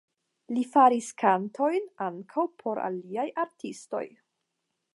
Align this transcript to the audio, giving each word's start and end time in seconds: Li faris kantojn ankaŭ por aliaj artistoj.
Li 0.53 0.61
faris 0.69 1.09
kantojn 1.23 1.85
ankaŭ 2.07 2.45
por 2.63 2.81
aliaj 2.89 3.27
artistoj. 3.45 4.05